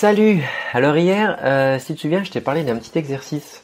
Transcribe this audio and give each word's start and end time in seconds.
Salut 0.00 0.40
Alors 0.72 0.96
hier, 0.96 1.36
euh, 1.44 1.78
si 1.78 1.88
tu 1.88 1.94
te 1.94 2.00
souviens, 2.00 2.24
je 2.24 2.30
t'ai 2.30 2.40
parlé 2.40 2.64
d'un 2.64 2.76
petit 2.76 2.98
exercice. 2.98 3.62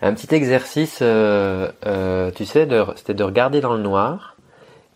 Un 0.00 0.14
petit 0.14 0.34
exercice, 0.34 1.00
euh, 1.02 1.68
euh, 1.84 2.30
tu 2.30 2.46
sais, 2.46 2.66
c'était 2.96 3.12
de 3.12 3.22
regarder 3.22 3.60
dans 3.60 3.74
le 3.74 3.82
noir 3.82 4.36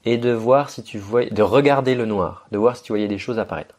et 0.07 0.17
de 0.17 0.33
voir 0.33 0.71
si 0.71 0.83
tu 0.83 0.97
voyais, 0.97 1.29
de 1.29 1.43
regarder 1.43 1.95
le 1.95 2.07
noir, 2.07 2.47
de 2.51 2.57
voir 2.57 2.79
si 2.79 2.83
tu 2.83 2.93
voyais 2.93 3.09
des 3.09 3.19
choses 3.19 3.39
apparaître. 3.39 3.75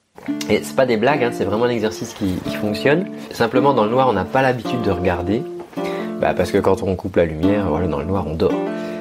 Et 0.47 0.61
c'est 0.61 0.75
pas 0.75 0.85
des 0.85 0.97
blagues, 0.97 1.23
hein, 1.23 1.31
c'est 1.33 1.43
vraiment 1.43 1.65
un 1.65 1.69
exercice 1.69 2.13
qui, 2.13 2.37
fonctionne. 2.61 3.07
Simplement, 3.31 3.73
dans 3.73 3.85
le 3.85 3.89
noir, 3.89 4.07
on 4.07 4.13
n'a 4.13 4.23
pas 4.23 4.43
l'habitude 4.43 4.83
de 4.83 4.91
regarder, 4.91 5.41
bah, 6.21 6.35
parce 6.35 6.51
que 6.51 6.59
quand 6.59 6.83
on 6.83 6.95
coupe 6.95 7.15
la 7.15 7.25
lumière, 7.25 7.67
voilà, 7.67 7.87
dans 7.87 7.97
le 7.97 8.05
noir, 8.05 8.27
on 8.27 8.35
dort. 8.35 8.53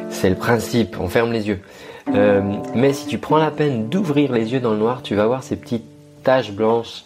C'est 0.08 0.30
le 0.30 0.36
principe, 0.36 0.96
on 0.98 1.08
ferme 1.08 1.34
les 1.34 1.48
yeux. 1.48 1.60
mais 2.74 2.94
si 2.94 3.06
tu 3.06 3.18
prends 3.18 3.36
la 3.36 3.50
peine 3.50 3.90
d'ouvrir 3.90 4.32
les 4.32 4.54
yeux 4.54 4.60
dans 4.60 4.72
le 4.72 4.78
noir, 4.78 5.02
tu 5.02 5.14
vas 5.14 5.26
voir 5.26 5.42
ces 5.42 5.56
petites 5.56 5.84
taches 6.26 6.50
blanches. 6.50 7.04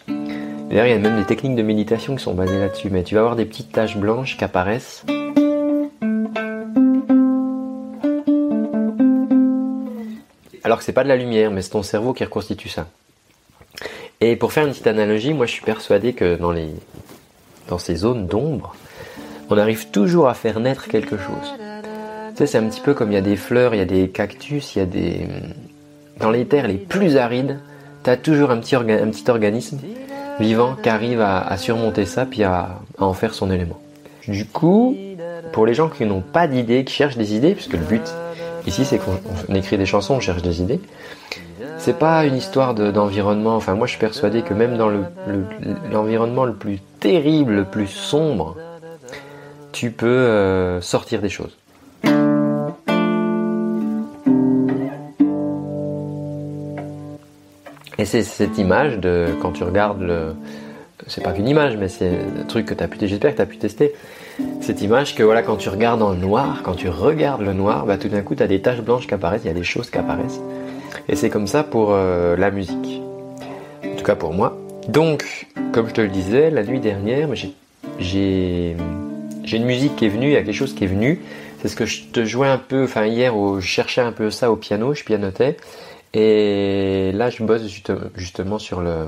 D'ailleurs, 0.71 0.85
il 0.85 0.91
y 0.91 0.95
a 0.95 0.99
même 0.99 1.19
des 1.19 1.25
techniques 1.25 1.57
de 1.57 1.63
méditation 1.63 2.15
qui 2.15 2.23
sont 2.23 2.33
basées 2.33 2.57
là-dessus, 2.57 2.89
mais 2.89 3.03
tu 3.03 3.15
vas 3.15 3.19
avoir 3.19 3.35
des 3.35 3.43
petites 3.43 3.73
taches 3.73 3.97
blanches 3.97 4.37
qui 4.37 4.45
apparaissent. 4.45 5.03
Alors 10.63 10.77
que 10.77 10.85
c'est 10.85 10.93
pas 10.93 11.03
de 11.03 11.09
la 11.09 11.17
lumière, 11.17 11.51
mais 11.51 11.61
c'est 11.61 11.71
ton 11.71 11.83
cerveau 11.83 12.13
qui 12.13 12.23
reconstitue 12.23 12.69
ça. 12.69 12.87
Et 14.21 14.37
pour 14.37 14.53
faire 14.53 14.65
une 14.65 14.71
petite 14.71 14.87
analogie, 14.87 15.33
moi 15.33 15.45
je 15.45 15.51
suis 15.51 15.65
persuadé 15.65 16.13
que 16.13 16.37
dans, 16.37 17.77
ces 17.77 17.95
zones 17.95 18.27
d'ombre, 18.27 18.73
on 19.49 19.57
arrive 19.57 19.89
toujours 19.89 20.29
à 20.29 20.33
faire 20.33 20.61
naître 20.61 20.87
quelque 20.87 21.17
chose. 21.17 21.53
Tu 22.29 22.37
sais, 22.37 22.45
c'est 22.47 22.59
un 22.59 22.69
petit 22.69 22.79
peu 22.79 22.93
comme 22.93 23.11
il 23.11 23.15
y 23.15 23.17
a 23.17 23.21
des 23.21 23.35
fleurs, 23.35 23.75
il 23.75 23.79
y 23.79 23.81
a 23.81 23.85
des 23.85 24.07
cactus, 24.07 24.77
il 24.77 24.79
y 24.79 24.81
a 24.83 24.85
des... 24.85 25.27
Dans 26.21 26.31
les 26.31 26.45
terres 26.45 26.69
les 26.69 26.77
plus 26.77 27.17
arides, 27.17 27.59
tu 28.05 28.09
as 28.09 28.15
toujours 28.15 28.51
un 28.51 28.59
petit, 28.59 28.77
un 28.77 29.09
petit 29.09 29.29
organisme 29.29 29.77
vivant 30.39 30.75
qui 30.81 30.89
arrive 30.89 31.21
à, 31.21 31.55
surmonter 31.57 32.05
ça 32.05 32.25
puis 32.25 32.43
à, 32.43 32.79
en 32.97 33.13
faire 33.13 33.33
son 33.33 33.51
élément. 33.51 33.79
Du 34.27 34.45
coup, 34.45 34.95
pour 35.51 35.65
les 35.65 35.73
gens 35.73 35.89
qui 35.89 36.05
n'ont 36.05 36.21
pas 36.21 36.47
d'idées, 36.47 36.83
qui 36.83 36.93
cherchent 36.93 37.17
des 37.17 37.35
idées, 37.35 37.53
puisque 37.53 37.73
le 37.73 37.79
but 37.79 38.03
ici 38.67 38.85
c'est 38.85 38.99
qu'on 38.99 39.55
écrit 39.55 39.77
des 39.77 39.85
chansons, 39.85 40.15
on 40.15 40.19
cherche 40.19 40.41
des 40.41 40.61
idées, 40.61 40.79
c'est 41.77 41.97
pas 41.97 42.25
une 42.25 42.35
histoire 42.35 42.75
d'environnement. 42.75 43.55
enfin, 43.55 43.73
moi 43.73 43.87
je 43.87 43.91
suis 43.91 43.99
persuadé 43.99 44.43
que 44.43 44.53
même 44.53 44.77
dans 44.77 44.91
l'environnement 45.91 46.45
le, 46.45 46.53
plus 46.53 46.79
terrible, 46.99 47.53
le 47.53 47.65
plus 47.65 47.87
sombre, 47.87 48.55
tu 49.71 49.91
peux 49.91 50.05
euh, 50.07 50.81
sortir 50.81 51.21
des 51.21 51.29
choses. 51.29 51.57
Et 58.01 58.05
c'est 58.05 58.23
cette 58.23 58.57
image 58.57 58.97
de 58.97 59.27
quand 59.43 59.51
tu 59.51 59.63
regardes 59.63 60.01
le. 60.01 60.33
C'est 61.05 61.21
pas 61.21 61.33
qu'une 61.33 61.47
image, 61.47 61.77
mais 61.77 61.87
c'est 61.87 62.09
un 62.09 62.45
truc 62.45 62.65
que 62.65 62.73
tu 62.73 62.83
as 62.83 62.87
pu 62.87 62.97
j'espère 62.99 63.29
que 63.29 63.35
tu 63.35 63.41
as 63.43 63.45
pu 63.45 63.57
tester. 63.57 63.93
Cette 64.59 64.81
image 64.81 65.13
que 65.13 65.21
voilà, 65.21 65.43
quand 65.43 65.57
tu 65.57 65.69
regardes 65.69 65.99
dans 65.99 66.09
le 66.09 66.17
noir, 66.17 66.61
quand 66.63 66.73
tu 66.73 66.89
regardes 66.89 67.43
le 67.43 67.53
noir, 67.53 67.85
bah, 67.85 67.99
tout 67.99 68.07
d'un 68.07 68.23
coup 68.23 68.33
tu 68.33 68.41
as 68.41 68.47
des 68.47 68.59
taches 68.59 68.81
blanches 68.81 69.05
qui 69.05 69.13
apparaissent, 69.13 69.43
il 69.43 69.49
y 69.49 69.51
a 69.51 69.53
des 69.53 69.63
choses 69.63 69.91
qui 69.91 69.99
apparaissent. 69.99 70.39
Et 71.09 71.15
c'est 71.15 71.29
comme 71.29 71.45
ça 71.45 71.63
pour 71.63 71.89
euh, 71.91 72.35
la 72.35 72.49
musique. 72.49 73.03
En 73.85 73.95
tout 73.95 74.03
cas 74.03 74.15
pour 74.15 74.33
moi. 74.33 74.57
Donc, 74.87 75.45
comme 75.71 75.87
je 75.87 75.93
te 75.93 76.01
le 76.01 76.09
disais, 76.09 76.49
la 76.49 76.63
nuit 76.63 76.79
dernière, 76.79 77.29
j'ai 77.99 78.75
une 79.45 79.65
musique 79.65 79.95
qui 79.95 80.05
est 80.05 80.09
venue, 80.09 80.29
il 80.29 80.33
y 80.33 80.37
a 80.37 80.41
quelque 80.41 80.55
chose 80.55 80.73
qui 80.73 80.85
est 80.85 80.87
venu. 80.87 81.21
C'est 81.61 81.67
ce 81.67 81.75
que 81.75 81.85
je 81.85 82.05
te 82.05 82.25
jouais 82.25 82.47
un 82.47 82.57
peu, 82.57 82.85
enfin 82.85 83.05
hier, 83.05 83.35
je 83.59 83.67
cherchais 83.67 84.01
un 84.01 84.11
peu 84.11 84.31
ça 84.31 84.51
au 84.51 84.55
piano, 84.55 84.95
je 84.95 85.03
pianotais. 85.03 85.57
Et 86.13 87.11
là, 87.13 87.29
je 87.29 87.43
bosse 87.43 87.63
justement 88.15 88.59
sur 88.59 88.81
le, 88.81 89.07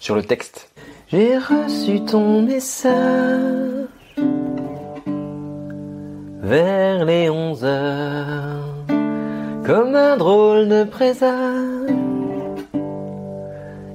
sur 0.00 0.16
le 0.16 0.22
texte. 0.22 0.70
J'ai 1.08 1.38
reçu 1.38 2.04
ton 2.04 2.42
message 2.42 3.86
vers 6.42 7.04
les 7.04 7.30
11 7.30 7.64
heures, 7.64 8.74
comme 9.64 9.94
un 9.94 10.16
drôle 10.16 10.68
de 10.68 10.84
présage. 10.84 11.90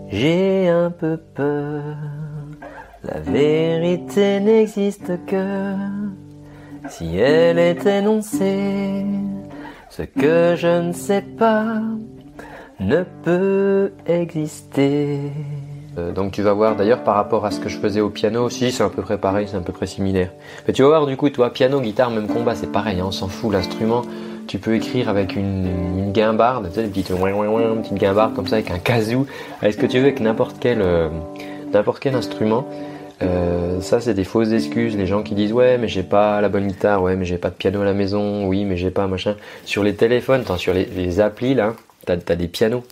J'ai 0.09 0.69
un 0.69 0.89
peu 0.91 1.17
peur, 1.17 1.97
la 3.03 3.19
vérité 3.19 4.39
n'existe 4.39 5.25
que 5.25 5.75
si 6.89 7.17
elle 7.17 7.59
est 7.59 7.85
énoncée. 7.85 9.05
Ce 9.89 10.03
que 10.03 10.55
je 10.57 10.87
ne 10.87 10.93
sais 10.93 11.21
pas, 11.21 11.81
ne 12.81 13.03
peut 13.23 13.91
exister. 14.07 15.19
Euh, 15.97 16.11
donc 16.11 16.31
tu 16.31 16.41
vas 16.41 16.53
voir 16.53 16.75
d'ailleurs 16.75 17.03
par 17.03 17.15
rapport 17.15 17.45
à 17.45 17.51
ce 17.51 17.59
que 17.59 17.69
je 17.69 17.77
faisais 17.77 18.01
au 18.01 18.09
piano 18.09 18.43
aussi, 18.43 18.71
c'est 18.71 18.83
à 18.83 18.89
peu 18.89 19.01
près 19.01 19.17
pareil, 19.17 19.47
c'est 19.49 19.57
à 19.57 19.61
peu 19.61 19.73
près 19.73 19.87
similaire. 19.87 20.31
Mais 20.67 20.73
tu 20.73 20.81
vas 20.81 20.87
voir 20.87 21.05
du 21.05 21.15
coup, 21.15 21.29
toi, 21.29 21.51
piano, 21.51 21.79
guitare, 21.79 22.09
même 22.09 22.27
combat, 22.27 22.55
c'est 22.55 22.71
pareil, 22.71 22.99
hein, 22.99 23.05
on 23.07 23.11
s'en 23.11 23.27
fout, 23.27 23.53
l'instrument, 23.53 24.01
tu 24.47 24.57
peux 24.57 24.75
écrire 24.75 25.09
avec 25.09 25.35
une, 25.35 26.11
guimbarde, 26.11 26.71
tu 26.73 26.81
une 26.81 26.89
petite, 26.89 27.93
guimbarde 27.93 28.33
comme 28.33 28.47
ça, 28.47 28.55
avec 28.55 28.71
un 28.71 28.79
kazoo, 28.79 29.27
avec 29.61 29.73
ce 29.73 29.77
que 29.77 29.85
tu 29.85 29.97
veux, 29.99 30.05
avec 30.05 30.19
n'importe 30.19 30.57
quel, 30.59 30.81
euh, 30.81 31.09
quel 31.99 32.15
instrument. 32.15 32.65
Euh, 33.21 33.79
ça, 33.81 34.01
c'est 34.01 34.15
des 34.15 34.23
fausses 34.23 34.51
excuses. 34.51 34.97
Les 34.97 35.05
gens 35.05 35.21
qui 35.21 35.35
disent 35.35 35.53
ouais, 35.53 35.77
mais 35.77 35.87
j'ai 35.87 36.01
pas 36.01 36.41
la 36.41 36.49
bonne 36.49 36.65
guitare, 36.65 37.03
ouais, 37.03 37.15
mais 37.15 37.25
j'ai 37.25 37.37
pas 37.37 37.49
de 37.49 37.55
piano 37.55 37.81
à 37.81 37.85
la 37.85 37.93
maison, 37.93 38.47
oui, 38.47 38.65
mais 38.65 38.77
j'ai 38.77 38.89
pas 38.89 39.05
machin. 39.05 39.35
Sur 39.65 39.83
les 39.83 39.93
téléphones, 39.93 40.43
sur 40.57 40.73
les, 40.73 40.85
les 40.85 41.19
applis 41.19 41.53
là, 41.53 41.73
T'as 42.05 42.13
as 42.13 42.35
des 42.35 42.47
pianos. 42.47 42.83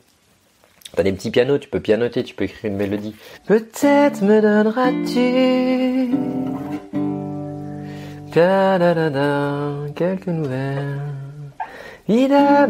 T'as 0.95 1.03
des 1.03 1.13
petits 1.13 1.31
pianos, 1.31 1.59
tu 1.59 1.69
peux 1.69 1.79
pianoter, 1.79 2.23
tu 2.23 2.33
peux 2.35 2.45
écrire 2.45 2.71
une 2.71 2.77
mélodie. 2.77 3.15
Peut-être 3.45 4.21
me 4.23 4.41
donneras-tu 4.41 6.09
quelques 9.95 10.27
nouvelles. 10.27 10.99
Ida 12.07 12.67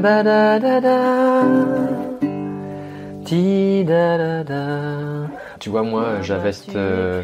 Tu 5.60 5.70
vois, 5.70 5.84
moi, 5.84 6.22
j'avais 6.22 6.52
cette, 6.52 6.76
euh, 6.76 7.24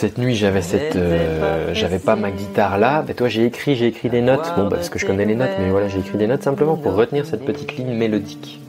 cette 0.00 0.16
nuit, 0.16 0.34
j'avais 0.34 0.62
cette, 0.62 0.96
euh, 0.96 1.74
j'avais 1.74 1.98
pas 1.98 2.16
ma 2.16 2.30
guitare 2.30 2.78
là. 2.78 3.04
Mais 3.06 3.12
toi, 3.12 3.28
j'ai 3.28 3.44
écrit, 3.44 3.76
j'ai 3.76 3.86
écrit 3.86 4.08
des 4.08 4.22
notes. 4.22 4.50
Bon, 4.56 4.70
parce 4.70 4.88
que 4.88 4.98
je 4.98 5.04
connais 5.04 5.26
les 5.26 5.34
notes, 5.34 5.50
mais 5.58 5.68
voilà, 5.68 5.88
j'ai 5.88 5.98
écrit 5.98 6.16
des 6.16 6.26
notes 6.26 6.42
simplement 6.42 6.78
pour 6.78 6.94
retenir 6.94 7.26
cette 7.26 7.44
petite 7.44 7.76
ligne 7.76 7.92
mélodique. 7.92 8.62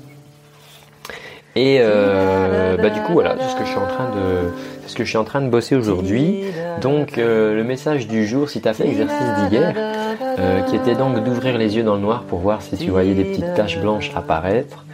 Et 1.56 1.78
euh, 1.80 2.75
bah 2.75 2.90
du 2.90 3.00
coup, 3.02 3.14
voilà, 3.14 3.36
c'est 3.40 3.50
ce 3.50 3.56
que 3.56 3.64
je 3.64 3.70
suis 3.70 3.80
en 3.80 3.88
train 3.88 4.09
de, 4.09 4.52
ce 4.88 4.96
que 4.96 5.06
je 5.06 5.09
suis 5.09 5.18
en 5.18 5.24
train 5.24 5.41
de 5.41 5.47
bosser 5.47 5.75
aujourd'hui. 5.75 6.44
Donc, 6.81 7.18
euh, 7.18 7.56
le 7.56 7.64
message 7.64 8.08
du 8.08 8.28
jour, 8.28 8.50
si 8.50 8.62
tu 8.62 8.68
as 8.68 8.74
fait 8.74 8.84
l'exercice 8.84 9.50
d'hier, 9.50 9.74
qui 10.68 10.75
était 10.75 10.96
donc 10.96 11.24
d'ouvrir 11.24 11.58
les 11.58 11.78
yeux 11.78 11.84
dans 11.84 11.96
le 11.96 12.02
noir 12.02 12.24
pour 12.24 12.40
voir 12.40 12.62
si 12.62 12.75
tu 12.75 12.90
voyais 12.90 13.14
des 13.14 13.24
petites 13.24 13.53
taches 13.53 13.80
blanches 13.80 14.12
apparaître. 14.16 14.86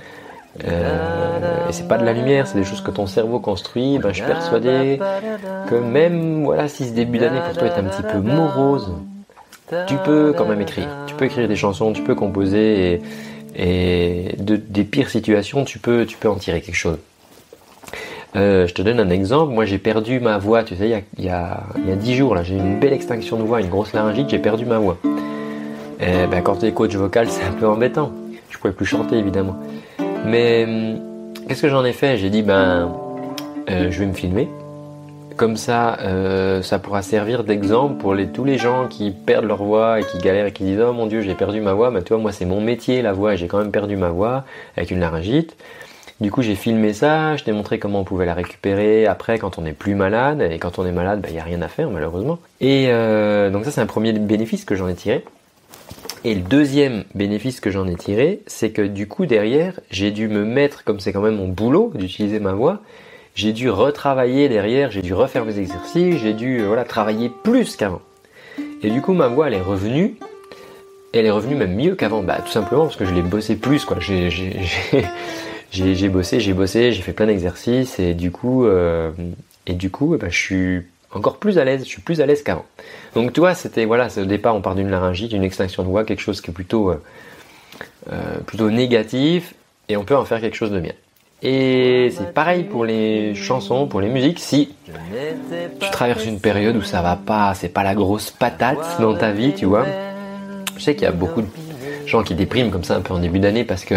Euh, 0.65 1.69
et 1.69 1.71
c'est 1.71 1.87
pas 1.87 1.97
de 1.97 2.05
la 2.05 2.13
lumière, 2.13 2.47
c'est 2.47 2.57
des 2.57 2.63
choses 2.63 2.81
que 2.81 2.91
ton 2.91 3.07
cerveau 3.07 3.39
construit. 3.39 3.99
Ben, 3.99 4.09
je 4.09 4.15
suis 4.15 4.25
persuadé 4.25 4.99
que 5.69 5.75
même 5.75 6.43
voilà, 6.45 6.67
si 6.67 6.87
ce 6.87 6.93
début 6.93 7.19
d'année 7.19 7.39
pour 7.45 7.57
toi 7.57 7.67
est 7.67 7.79
un 7.79 7.83
petit 7.83 8.03
peu 8.03 8.19
morose, 8.19 8.93
tu 9.87 9.95
peux 10.05 10.33
quand 10.35 10.45
même 10.45 10.61
écrire. 10.61 10.87
Tu 11.07 11.15
peux 11.15 11.25
écrire 11.25 11.47
des 11.47 11.55
chansons, 11.55 11.93
tu 11.93 12.01
peux 12.01 12.15
composer 12.15 13.01
et, 13.55 14.35
de, 14.37 14.55
des 14.55 14.83
pires 14.83 15.09
situations, 15.09 15.65
tu 15.65 15.79
peux, 15.79 16.05
tu 16.05 16.17
peux 16.17 16.29
en 16.29 16.35
tirer 16.35 16.61
quelque 16.61 16.75
chose. 16.75 16.97
Euh, 18.35 18.67
je 18.67 18.73
te 18.73 18.81
donne 18.81 18.99
un 18.99 19.09
exemple. 19.09 19.53
Moi, 19.53 19.65
j'ai 19.65 19.77
perdu 19.77 20.19
ma 20.19 20.37
voix. 20.37 20.63
Tu 20.63 20.75
sais, 20.75 20.85
il 20.85 20.91
y 20.91 20.93
a, 20.93 21.01
y 21.17 21.29
a, 21.29 21.63
il 21.77 21.89
y 21.89 21.91
a 21.91 21.95
10 21.95 22.15
jours, 22.15 22.35
là, 22.35 22.43
j'ai 22.43 22.55
une 22.55 22.79
belle 22.79 22.93
extinction 22.93 23.37
de 23.37 23.43
voix, 23.43 23.61
une 23.61 23.69
grosse 23.69 23.93
laryngite. 23.93 24.29
J'ai 24.29 24.39
perdu 24.39 24.65
ma 24.65 24.77
voix. 24.77 24.97
Et 25.99 26.27
ben, 26.29 26.41
quand 26.43 26.57
tu 26.57 26.67
es 26.67 26.71
coach 26.71 26.93
vocal, 26.95 27.27
c'est 27.29 27.43
un 27.43 27.53
peu 27.53 27.67
embêtant. 27.67 28.11
Je 28.49 28.57
pouvais 28.57 28.73
plus 28.73 28.85
chanter, 28.85 29.17
évidemment. 29.17 29.57
Mais 30.25 30.65
hum, 30.65 30.99
qu'est-ce 31.47 31.61
que 31.61 31.69
j'en 31.69 31.85
ai 31.85 31.93
fait? 31.93 32.17
J'ai 32.17 32.29
dit 32.29 32.43
ben 32.43 32.93
euh, 33.69 33.91
je 33.91 33.99
vais 33.99 34.05
me 34.05 34.13
filmer. 34.13 34.47
Comme 35.35 35.55
ça, 35.55 35.99
euh, 35.99 36.63
ça 36.63 36.79
pourra 36.79 37.03
servir 37.03 37.43
d'exemple 37.43 37.97
pour 37.97 38.15
tous 38.33 38.43
les 38.43 38.57
gens 38.57 38.87
qui 38.87 39.11
perdent 39.11 39.45
leur 39.45 39.63
voix 39.63 39.99
et 39.99 40.03
qui 40.03 40.17
galèrent 40.17 40.47
et 40.47 40.51
qui 40.51 40.63
disent 40.63 40.81
oh 40.81 40.93
mon 40.93 41.05
dieu 41.05 41.21
j'ai 41.21 41.35
perdu 41.35 41.61
ma 41.61 41.73
voix. 41.73 41.91
Mais 41.91 42.01
tu 42.01 42.13
vois 42.13 42.21
moi 42.21 42.31
c'est 42.31 42.45
mon 42.45 42.59
métier 42.59 43.01
la 43.01 43.13
voix 43.13 43.35
et 43.35 43.37
j'ai 43.37 43.47
quand 43.47 43.59
même 43.59 43.71
perdu 43.71 43.95
ma 43.97 44.09
voix 44.09 44.45
avec 44.75 44.89
une 44.89 44.99
laryngite. 44.99 45.55
Du 46.19 46.31
coup 46.31 46.41
j'ai 46.41 46.55
filmé 46.55 46.93
ça, 46.93 47.35
je 47.35 47.43
t'ai 47.43 47.51
montré 47.51 47.77
comment 47.77 47.99
on 47.99 48.03
pouvait 48.03 48.25
la 48.25 48.33
récupérer 48.33 49.05
après 49.05 49.37
quand 49.37 49.59
on 49.59 49.61
n'est 49.61 49.73
plus 49.73 49.93
malade 49.93 50.41
et 50.41 50.57
quand 50.57 50.79
on 50.79 50.85
est 50.87 50.91
malade 50.91 51.19
il 51.19 51.27
ben, 51.27 51.33
n'y 51.33 51.39
a 51.39 51.43
rien 51.43 51.61
à 51.61 51.67
faire 51.67 51.91
malheureusement. 51.91 52.39
Et 52.59 52.87
euh, 52.87 53.51
donc 53.51 53.65
ça 53.65 53.71
c'est 53.71 53.81
un 53.81 53.85
premier 53.85 54.13
bénéfice 54.13 54.65
que 54.65 54.73
j'en 54.73 54.87
ai 54.87 54.95
tiré. 54.95 55.23
Et 56.23 56.33
le 56.33 56.41
deuxième 56.41 57.03
bénéfice 57.15 57.59
que 57.59 57.69
j'en 57.69 57.87
ai 57.87 57.95
tiré, 57.95 58.41
c'est 58.47 58.71
que 58.71 58.81
du 58.81 59.07
coup 59.07 59.25
derrière, 59.25 59.79
j'ai 59.91 60.11
dû 60.11 60.27
me 60.27 60.43
mettre, 60.43 60.83
comme 60.83 60.99
c'est 60.99 61.13
quand 61.13 61.21
même 61.21 61.37
mon 61.37 61.47
boulot 61.47 61.91
d'utiliser 61.95 62.39
ma 62.39 62.53
voix, 62.53 62.81
j'ai 63.35 63.53
dû 63.53 63.69
retravailler 63.69 64.49
derrière, 64.49 64.89
j'ai 64.89 65.01
dû 65.01 65.13
refaire 65.13 65.45
mes 65.45 65.59
exercices, 65.59 66.17
j'ai 66.17 66.33
dû 66.33 66.63
voilà 66.63 66.83
travailler 66.83 67.31
plus 67.43 67.75
qu'avant. 67.75 68.01
Et 68.81 68.89
du 68.89 69.01
coup 69.01 69.13
ma 69.13 69.27
voix 69.27 69.47
elle 69.47 69.53
est 69.53 69.61
revenue, 69.61 70.15
elle 71.13 71.25
est 71.25 71.31
revenue 71.31 71.55
même 71.55 71.75
mieux 71.75 71.95
qu'avant, 71.95 72.23
bah 72.23 72.39
tout 72.43 72.51
simplement 72.51 72.85
parce 72.85 72.97
que 72.97 73.05
je 73.05 73.13
l'ai 73.13 73.21
bossé 73.21 73.55
plus 73.55 73.85
quoi. 73.85 73.97
J'ai 73.99 74.29
j'ai 75.71 76.09
bossé, 76.09 76.39
j'ai 76.39 76.53
bossé, 76.53 76.91
j'ai 76.91 77.01
fait 77.01 77.13
plein 77.13 77.27
d'exercices 77.27 77.99
et 77.99 78.13
du 78.15 78.31
coup, 78.31 78.65
euh, 78.65 79.11
et 79.67 79.73
du 79.73 79.91
coup, 79.91 80.17
ben, 80.17 80.31
je 80.31 80.37
suis 80.37 80.81
encore 81.13 81.37
plus 81.37 81.57
à 81.57 81.63
l'aise, 81.63 81.83
je 81.83 81.89
suis 81.89 82.01
plus 82.01 82.21
à 82.21 82.25
l'aise 82.25 82.43
qu'avant. 82.43 82.65
Donc 83.15 83.33
tu 83.33 83.39
vois, 83.39 83.53
c'était 83.53 83.85
voilà, 83.85 84.07
au 84.17 84.25
départ 84.25 84.55
on 84.55 84.61
part 84.61 84.75
d'une 84.75 84.89
laryngite, 84.89 85.31
d'une 85.31 85.43
extinction 85.43 85.83
de 85.83 85.87
voix, 85.87 86.03
quelque 86.03 86.21
chose 86.21 86.41
qui 86.41 86.51
est 86.51 86.53
plutôt 86.53 86.89
euh, 86.91 87.01
euh, 88.11 88.37
plutôt 88.45 88.69
négatif, 88.69 89.53
et 89.89 89.97
on 89.97 90.03
peut 90.03 90.15
en 90.15 90.25
faire 90.25 90.41
quelque 90.41 90.55
chose 90.55 90.71
de 90.71 90.79
bien. 90.79 90.93
Et 91.43 92.11
c'est 92.17 92.33
pareil 92.33 92.63
pour 92.63 92.83
les 92.83 93.35
chansons, 93.35 93.85
pour 93.85 94.01
les 94.01 94.09
musiques. 94.09 94.39
Si 94.39 94.73
tu 95.79 95.89
traverses 95.91 96.25
une 96.25 96.39
période 96.39 96.75
où 96.75 96.81
ça 96.81 97.03
va 97.03 97.15
pas, 97.15 97.53
c'est 97.53 97.69
pas 97.69 97.83
la 97.83 97.93
grosse 97.93 98.31
patate 98.31 98.99
dans 98.99 99.15
ta 99.15 99.31
vie, 99.31 99.53
tu 99.53 99.65
vois. 99.65 99.85
Je 100.77 100.81
sais 100.81 100.95
qu'il 100.95 101.03
y 101.03 101.07
a 101.07 101.11
beaucoup 101.11 101.43
de 101.43 101.47
gens 102.07 102.23
qui 102.23 102.33
dépriment 102.33 102.71
comme 102.71 102.83
ça 102.83 102.95
un 102.95 103.01
peu 103.01 103.13
en 103.13 103.19
début 103.19 103.39
d'année 103.39 103.65
parce 103.65 103.85
que 103.85 103.95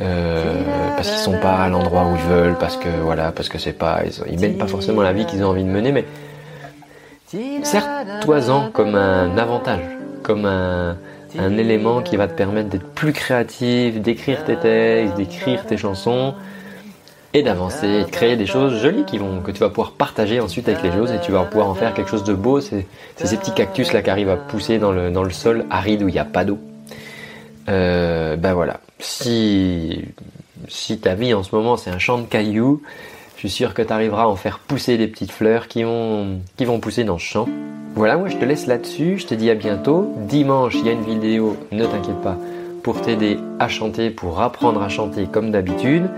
euh, 0.00 0.62
parce 0.96 1.10
qu'ils 1.10 1.18
sont 1.18 1.38
pas 1.38 1.56
à 1.56 1.68
l'endroit 1.68 2.06
où 2.06 2.16
ils 2.16 2.22
veulent, 2.22 2.56
parce 2.58 2.76
que 2.76 2.88
voilà, 2.88 3.30
parce 3.30 3.48
que 3.48 3.58
c'est 3.58 3.74
pas, 3.74 4.00
ils, 4.30 4.38
mènent 4.38 4.56
pas 4.56 4.66
forcément 4.66 5.02
la 5.02 5.12
vie 5.12 5.26
qu'ils 5.26 5.44
ont 5.44 5.48
envie 5.48 5.64
de 5.64 5.68
mener, 5.68 5.92
mais 5.92 6.06
Sers-toi-en 7.62 8.70
comme 8.70 8.94
un 8.94 9.38
avantage, 9.38 9.84
comme 10.22 10.44
un, 10.44 10.96
élément 11.38 12.02
qui 12.02 12.16
va 12.16 12.28
te 12.28 12.34
permettre 12.34 12.68
d'être 12.68 12.92
plus 12.92 13.12
créatif, 13.12 14.00
d'écrire 14.00 14.44
tes 14.44 14.56
textes, 14.56 15.16
d'écrire 15.16 15.64
tes 15.64 15.78
chansons 15.78 16.34
et 17.32 17.42
d'avancer 17.42 18.04
de 18.04 18.10
créer 18.10 18.36
des 18.36 18.44
choses 18.44 18.82
jolies 18.82 19.04
qui 19.06 19.16
vont, 19.16 19.40
que 19.40 19.50
tu 19.50 19.60
vas 19.60 19.70
pouvoir 19.70 19.92
partager 19.92 20.40
ensuite 20.40 20.68
avec 20.68 20.82
les 20.82 20.94
autres 20.98 21.14
et 21.14 21.20
tu 21.20 21.32
vas 21.32 21.44
pouvoir 21.44 21.68
en 21.68 21.74
faire 21.74 21.94
quelque 21.94 22.10
chose 22.10 22.24
de 22.24 22.34
beau. 22.34 22.60
C'est 22.60 22.86
ces 23.16 23.36
petits 23.38 23.54
cactus 23.54 23.94
là 23.94 24.02
qui 24.02 24.10
arrivent 24.10 24.28
à 24.28 24.36
pousser 24.36 24.78
dans 24.78 24.92
le, 24.92 25.10
dans 25.10 25.22
le 25.22 25.30
sol 25.30 25.64
aride 25.70 26.02
où 26.02 26.08
il 26.08 26.12
n'y 26.12 26.18
a 26.18 26.26
pas 26.26 26.44
d'eau. 26.44 26.58
Euh, 27.70 28.36
ben 28.36 28.52
voilà. 28.52 28.80
Si, 28.98 30.04
si 30.68 30.98
ta 30.98 31.14
vie 31.14 31.32
en 31.32 31.42
ce 31.42 31.54
moment 31.54 31.78
c'est 31.78 31.90
un 31.90 31.98
champ 31.98 32.18
de 32.18 32.26
cailloux, 32.26 32.82
suis 33.48 33.50
sûr 33.50 33.74
que 33.74 33.82
tu 33.82 33.92
arriveras 33.92 34.22
à 34.22 34.26
en 34.28 34.36
faire 34.36 34.60
pousser 34.60 34.96
des 34.96 35.08
petites 35.08 35.32
fleurs 35.32 35.66
qui 35.66 35.82
vont, 35.82 36.40
pousser 36.80 37.02
dans 37.02 37.18
ce 37.18 37.24
champ? 37.24 37.48
Voilà, 37.96 38.16
moi 38.16 38.28
je 38.28 38.36
te 38.36 38.44
laisse 38.44 38.68
là-dessus, 38.68 39.18
je 39.18 39.26
te 39.26 39.34
dis 39.34 39.50
à 39.50 39.56
bientôt. 39.56 40.14
Dimanche, 40.28 40.74
il 40.76 40.86
y 40.86 40.88
a 40.88 40.92
une 40.92 41.02
vidéo, 41.02 41.56
ne 41.72 41.84
t'inquiète 41.84 42.20
pas, 42.22 42.36
pour 42.84 43.00
t'aider 43.00 43.38
à 43.58 43.66
chanter, 43.66 44.10
pour 44.10 44.40
apprendre 44.40 44.80
à 44.80 44.88
chanter 44.88 45.26
comme 45.26 45.50
d'habitude. 45.50 46.08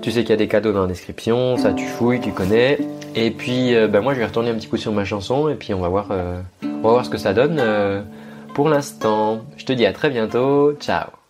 Tu 0.00 0.10
sais 0.10 0.22
qu'il 0.22 0.30
y 0.30 0.32
a 0.32 0.36
des 0.36 0.48
cadeaux 0.48 0.72
dans 0.72 0.82
la 0.82 0.88
description, 0.88 1.58
ça 1.58 1.74
tu 1.74 1.84
fouilles, 1.84 2.20
tu 2.20 2.32
connais. 2.32 2.78
Et 3.14 3.30
puis 3.30 3.74
euh, 3.74 3.86
ben 3.86 4.00
moi 4.00 4.14
je 4.14 4.20
vais 4.20 4.26
retourner 4.26 4.48
un 4.48 4.54
petit 4.54 4.68
coup 4.68 4.78
sur 4.78 4.92
ma 4.92 5.04
chanson 5.04 5.50
et 5.50 5.54
puis 5.54 5.74
on 5.74 5.80
va 5.80 5.88
voir, 5.88 6.08
euh, 6.10 6.40
ce 7.04 7.10
que 7.10 7.18
ça 7.18 7.34
donne 7.34 7.58
euh, 7.60 8.00
pour 8.54 8.70
l'instant. 8.70 9.42
Je 9.58 9.66
te 9.66 9.74
dis 9.74 9.84
à 9.84 9.92
très 9.92 10.08
bientôt, 10.08 10.72
ciao 10.80 11.21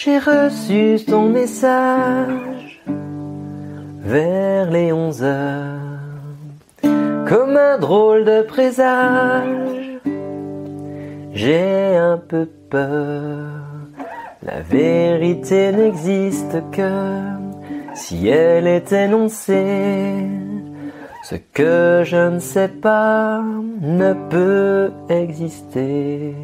J'ai 0.00 0.18
reçu 0.18 1.04
ton 1.04 1.28
message 1.28 2.80
vers 4.00 4.70
les 4.70 4.92
onze 4.92 5.24
heures, 5.24 6.84
comme 7.26 7.56
un 7.56 7.78
drôle 7.78 8.24
de 8.24 8.42
présage. 8.42 9.98
J'ai 11.32 11.96
un 11.96 12.16
peu 12.16 12.48
peur, 12.70 13.50
la 14.46 14.60
vérité 14.60 15.72
n'existe 15.72 16.62
que 16.70 17.18
si 17.94 18.28
elle 18.28 18.68
est 18.68 18.92
énoncée. 18.92 20.14
Ce 21.24 21.34
que 21.34 22.02
je 22.04 22.34
ne 22.34 22.38
sais 22.38 22.68
pas 22.68 23.42
ne 23.80 24.14
peut 24.30 24.92
exister. 25.08 26.36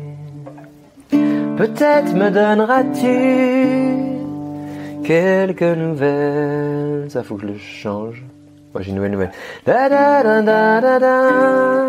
Peut-être 1.56 2.14
me 2.14 2.30
donneras-tu 2.30 3.06
quelques 5.04 5.62
nouvelles. 5.62 7.10
Ça 7.10 7.22
faut 7.22 7.36
que 7.36 7.42
je 7.42 7.46
le 7.46 7.58
change. 7.58 8.24
Moi 8.72 8.82
j'ai 8.82 8.90
une 8.90 8.96
nouvelle 8.96 9.12
nouvelle. 9.12 9.32
Da 9.64 9.88
da 9.88 10.22
da 10.22 10.42
da 10.42 10.80
da 10.80 10.98
da. 10.98 11.84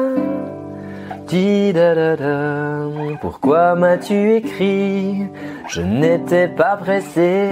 Pourquoi 3.21 3.75
m'as-tu 3.75 4.35
écrit? 4.35 5.27
Je 5.67 5.81
n'étais 5.81 6.47
pas 6.47 6.77
pressé 6.77 7.49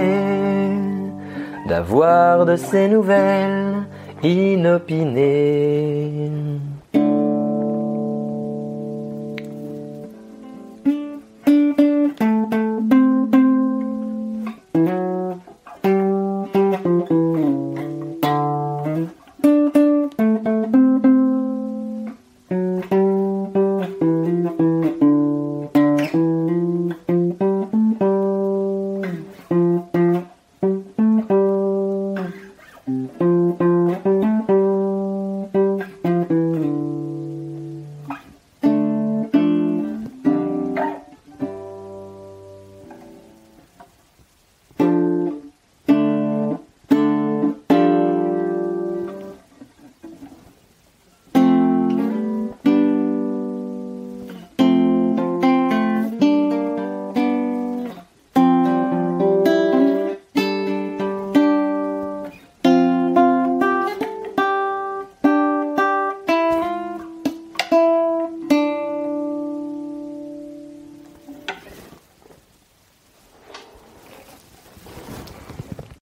d'avoir 1.68 2.46
de 2.46 2.56
ces 2.56 2.88
nouvelles 2.88 3.74
inopinées. 4.22 5.50